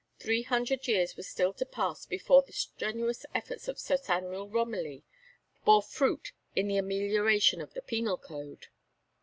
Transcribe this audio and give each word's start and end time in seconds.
Three 0.17 0.41
hundred 0.41 0.87
years 0.87 1.15
was 1.15 1.27
still 1.29 1.53
to 1.53 1.63
pass 1.63 2.07
before 2.07 2.41
the 2.41 2.51
strenuous 2.53 3.23
efforts 3.35 3.67
of 3.67 3.77
Sir 3.79 3.97
Samuel 3.97 4.49
Romilly 4.49 5.03
bore 5.63 5.83
fruit 5.83 6.31
in 6.55 6.67
the 6.67 6.77
amelioration 6.77 7.61
of 7.61 7.75
the 7.75 7.83
penal 7.83 8.17
code. 8.17 8.69